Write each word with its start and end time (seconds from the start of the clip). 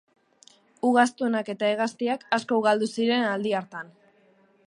Ugaztunak 0.91 1.51
eta 1.55 1.69
hegaztiak 1.73 2.25
asko 2.39 2.59
ugaldu 2.63 2.89
ziren 2.97 3.29
aldi 3.37 3.53
hartan. 3.61 3.93